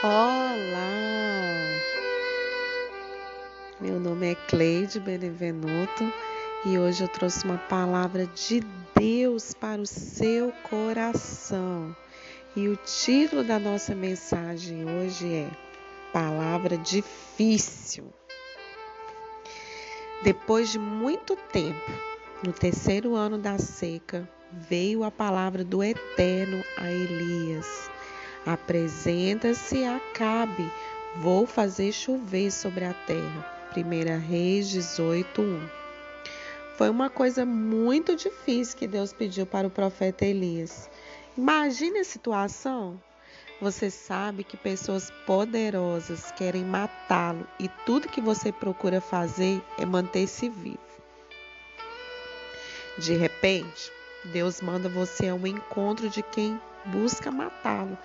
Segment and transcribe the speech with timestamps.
[0.00, 0.54] Olá!
[3.80, 6.12] Meu nome é Cleide Benevenuto
[6.64, 8.60] e hoje eu trouxe uma palavra de
[8.94, 11.96] Deus para o seu coração.
[12.54, 15.50] E o título da nossa mensagem hoje é
[16.12, 18.04] Palavra Difícil.
[20.22, 21.90] Depois de muito tempo,
[22.44, 27.97] no terceiro ano da seca, veio a palavra do Eterno a Elias
[28.48, 30.72] Apresenta-se Acabe,
[31.16, 33.44] vou fazer chover sobre a terra.
[33.76, 35.68] 1 Reis 18, 1.
[36.78, 40.88] Foi uma coisa muito difícil que Deus pediu para o profeta Elias.
[41.36, 42.98] Imagine a situação.
[43.60, 50.48] Você sabe que pessoas poderosas querem matá-lo e tudo que você procura fazer é manter-se
[50.48, 50.78] vivo.
[52.96, 53.92] De repente,
[54.24, 57.96] Deus manda você ao encontro de quem busca matá-lo,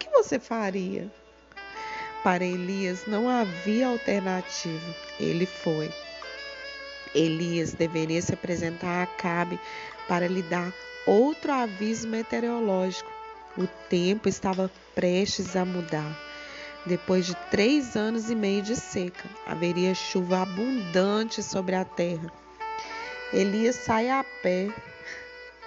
[0.00, 1.06] que você faria?
[2.24, 4.96] Para Elias não havia alternativa.
[5.20, 5.92] Ele foi.
[7.14, 9.60] Elias deveria se apresentar a Acabe
[10.08, 10.72] para lhe dar
[11.06, 13.10] outro aviso meteorológico.
[13.58, 16.18] O tempo estava prestes a mudar.
[16.86, 22.32] Depois de três anos e meio de seca, haveria chuva abundante sobre a terra.
[23.32, 24.68] Elias sai a pé,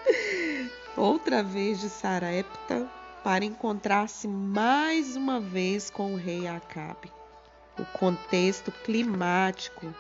[0.98, 2.89] outra vez de Sarepta
[3.24, 7.10] para encontrar-se mais uma vez com o rei Acabe.
[7.80, 9.96] O contexto climático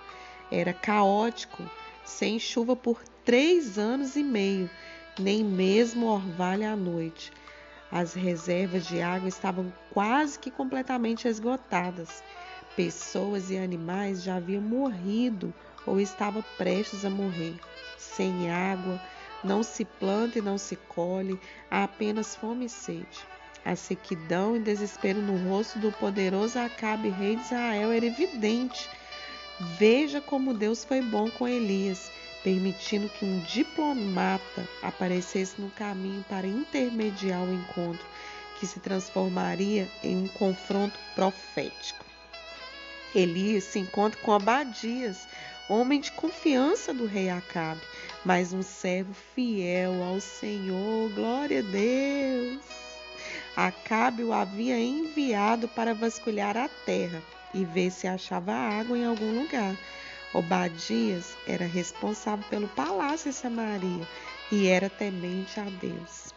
[0.51, 1.63] era caótico,
[2.03, 4.69] sem chuva por três anos e meio,
[5.17, 7.31] nem mesmo orvalho à noite.
[7.89, 12.21] As reservas de água estavam quase que completamente esgotadas.
[12.75, 15.53] Pessoas e animais já haviam morrido
[15.85, 17.55] ou estavam prestes a morrer.
[17.97, 18.99] Sem água,
[19.43, 23.25] não se planta e não se colhe, há apenas fome e sede.
[23.65, 28.89] A sequidão e desespero no rosto do poderoso Acabe, rei de Israel, era evidente.
[29.77, 32.11] Veja como Deus foi bom com Elias,
[32.43, 38.05] permitindo que um diplomata aparecesse no caminho para intermediar o encontro,
[38.59, 42.03] que se transformaria em um confronto profético.
[43.15, 45.27] Elias se encontra com Abadias,
[45.69, 47.81] homem de confiança do rei Acabe,
[48.25, 51.09] mas um servo fiel ao Senhor.
[51.13, 52.61] Glória a Deus!
[53.55, 57.21] Acabe o havia enviado para vasculhar a terra
[57.53, 59.77] e ver se achava água em algum lugar.
[60.33, 64.07] Obadias era responsável pelo palácio em Samaria
[64.51, 66.33] e era temente a Deus.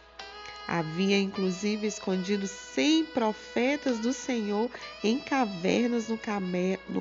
[0.67, 4.69] Havia inclusive escondido cem profetas do Senhor
[5.03, 6.19] em cavernas no,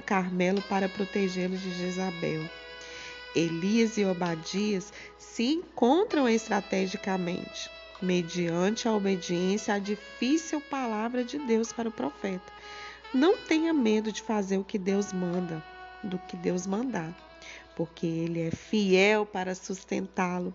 [0.01, 2.49] Carmelo para protegê-los de Jezabel.
[3.37, 7.71] Elias e Obadias se encontram estrategicamente,
[8.01, 12.51] mediante a obediência à difícil palavra de Deus para o profeta.
[13.13, 15.63] Não tenha medo de fazer o que Deus manda,
[16.03, 17.15] do que Deus mandar,
[17.77, 20.55] porque Ele é fiel para sustentá-lo.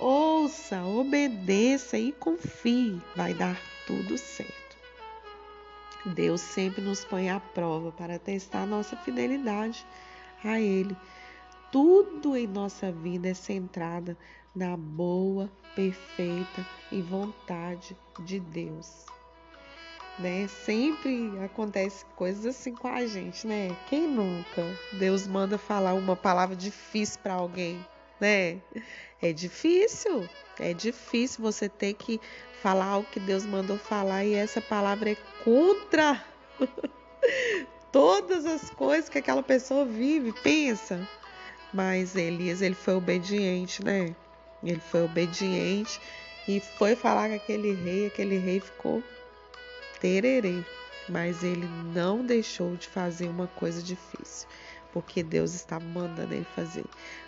[0.00, 4.76] Ouça, obedeça e confie, vai dar tudo certo.
[6.04, 9.86] Deus sempre nos põe à prova para testar nossa fidelidade
[10.44, 10.96] a Ele.
[11.70, 14.16] Tudo em nossa vida é centrada
[14.54, 19.04] na boa, perfeita e vontade de Deus.
[20.18, 20.48] Né?
[20.48, 23.76] Sempre acontece coisas assim com a gente, né?
[23.88, 24.64] Quem nunca?
[24.94, 27.84] Deus manda falar uma palavra difícil para alguém,
[28.18, 28.60] né?
[29.20, 30.28] É difícil,
[30.58, 32.20] é difícil você ter que
[32.62, 36.24] falar o que Deus mandou falar e essa palavra é contra
[37.92, 41.06] todas as coisas que aquela pessoa vive, pensa.
[41.72, 44.14] Mas Elias, ele foi obediente, né?
[44.62, 46.00] Ele foi obediente
[46.46, 49.02] e foi falar com aquele rei, aquele rei ficou
[50.00, 50.64] tererê,
[51.08, 54.48] mas ele não deixou de fazer uma coisa difícil
[54.92, 56.84] porque Deus está mandando ele fazer.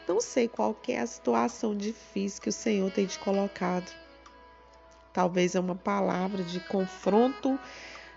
[0.09, 3.91] Não sei qual é a situação difícil que o Senhor tem te colocado.
[5.13, 7.59] Talvez é uma palavra de confronto,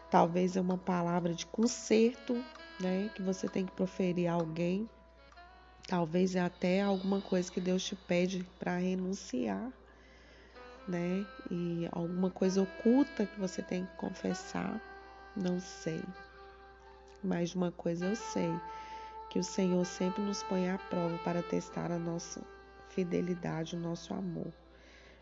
[0.10, 2.44] talvez é uma palavra de conserto,
[2.80, 4.88] né, que você tem que proferir a alguém.
[5.88, 9.72] Talvez é até alguma coisa que Deus te pede para renunciar,
[10.88, 11.26] né?
[11.52, 14.82] E alguma coisa oculta que você tem que confessar,
[15.36, 16.02] não sei.
[17.24, 18.50] Mas uma coisa eu sei,
[19.30, 22.42] que o Senhor sempre nos põe à prova para testar a nossa
[22.90, 24.54] fidelidade, o nosso amor.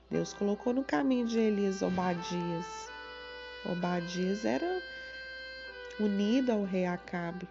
[0.10, 2.90] Deus colocou no caminho de Elias Obadias.
[3.66, 4.82] Obadias era
[6.00, 7.48] unido ao rei Acabe,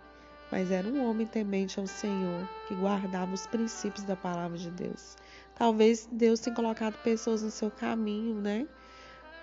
[0.51, 5.17] mas era um homem temente ao Senhor, que guardava os princípios da palavra de Deus.
[5.55, 8.67] Talvez Deus tenha colocado pessoas no seu caminho, né?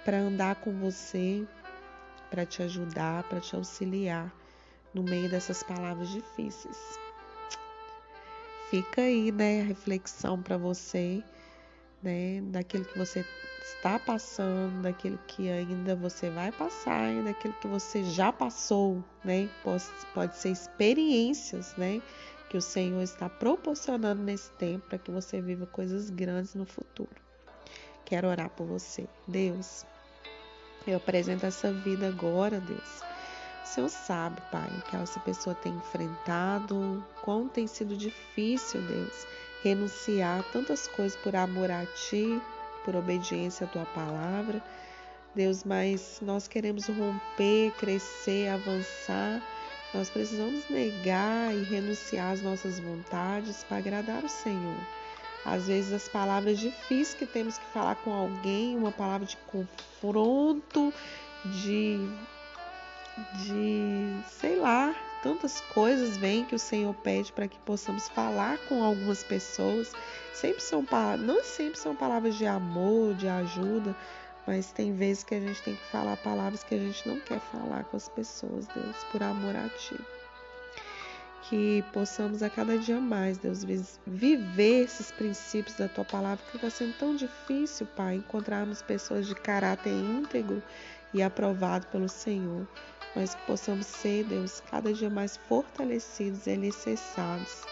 [0.04, 1.46] Para andar com você,
[2.30, 4.34] para te ajudar, para te auxiliar
[4.94, 6.78] no meio dessas palavras difíceis.
[8.70, 11.24] Fica aí, né, a reflexão para você,
[12.04, 13.26] né, daquilo que você
[13.76, 19.50] está passando, daquilo que ainda você vai passar, e daquilo que você já passou, né?
[19.64, 19.84] Pode,
[20.14, 22.02] pode ser experiências, né?
[22.50, 27.10] Que o Senhor está proporcionando nesse tempo para que você viva coisas grandes no futuro.
[28.06, 29.06] Quero orar por você.
[29.28, 29.86] Deus,
[30.88, 33.02] eu apresento essa vida agora, Deus.
[33.64, 39.28] O Senhor sabe, Pai, que essa pessoa tem enfrentado, quão tem sido difícil, Deus,
[39.62, 42.42] renunciar a tantas coisas por amor a Ti,
[42.88, 44.64] por obediência à tua palavra.
[45.36, 49.44] Deus, mas nós queremos romper, crescer, avançar.
[49.94, 54.78] Nós precisamos negar e renunciar às nossas vontades para agradar o Senhor.
[55.46, 60.94] Às vezes as palavras difíceis que temos que falar com alguém, uma palavra de confronto,
[61.46, 62.00] de
[63.44, 68.84] de sei lá, tantas coisas vêm que o Senhor pede para que possamos falar com
[68.84, 69.92] algumas pessoas.
[70.34, 70.86] Sempre são
[71.20, 73.96] não sempre são palavras de amor, de ajuda,
[74.46, 77.40] mas tem vezes que a gente tem que falar palavras que a gente não quer
[77.40, 80.00] falar com as pessoas, Deus, por amor a Ti.
[81.50, 83.64] Que possamos a cada dia mais, Deus,
[84.06, 89.36] viver esses princípios da Tua palavra, que está sendo tão difícil, Pai, encontrarmos pessoas de
[89.36, 90.62] caráter íntegro
[91.14, 92.68] e aprovado pelo Senhor
[93.16, 97.66] mas que possamos ser, Deus, cada dia mais fortalecidos e alicerçados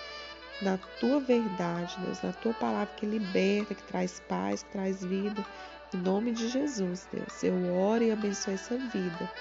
[0.62, 5.46] na tua verdade, Deus, na tua palavra que liberta, que traz paz, que traz vida.
[5.94, 9.32] Em nome de Jesus, Deus, eu oro e abençoo essa vida.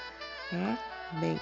[1.12, 1.38] Amém.